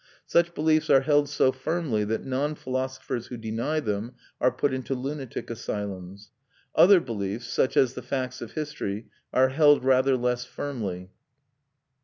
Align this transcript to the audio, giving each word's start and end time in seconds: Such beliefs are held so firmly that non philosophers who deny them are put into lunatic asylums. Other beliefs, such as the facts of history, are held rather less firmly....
Such 0.25 0.55
beliefs 0.55 0.89
are 0.89 1.01
held 1.01 1.29
so 1.29 1.51
firmly 1.51 2.03
that 2.05 2.25
non 2.25 2.55
philosophers 2.55 3.27
who 3.27 3.37
deny 3.37 3.79
them 3.79 4.15
are 4.39 4.49
put 4.49 4.73
into 4.73 4.95
lunatic 4.95 5.51
asylums. 5.51 6.31
Other 6.73 6.99
beliefs, 6.99 7.45
such 7.45 7.77
as 7.77 7.93
the 7.93 8.01
facts 8.01 8.41
of 8.41 8.53
history, 8.53 9.05
are 9.31 9.49
held 9.49 9.83
rather 9.83 10.17
less 10.17 10.43
firmly.... 10.43 11.11